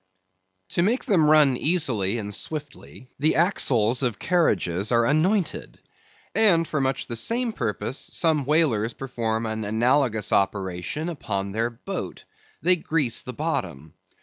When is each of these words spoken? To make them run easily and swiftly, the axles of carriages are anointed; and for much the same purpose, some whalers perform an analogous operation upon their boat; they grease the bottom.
To 0.69 0.81
make 0.81 1.05
them 1.05 1.29
run 1.29 1.55
easily 1.55 2.17
and 2.17 2.33
swiftly, 2.33 3.11
the 3.19 3.35
axles 3.35 4.01
of 4.01 4.17
carriages 4.17 4.91
are 4.91 5.05
anointed; 5.05 5.79
and 6.33 6.67
for 6.67 6.81
much 6.81 7.05
the 7.05 7.15
same 7.15 7.53
purpose, 7.53 8.09
some 8.11 8.45
whalers 8.45 8.93
perform 8.93 9.45
an 9.45 9.63
analogous 9.63 10.31
operation 10.33 11.07
upon 11.07 11.51
their 11.51 11.69
boat; 11.69 12.23
they 12.63 12.77
grease 12.77 13.21
the 13.21 13.33
bottom. 13.33 13.93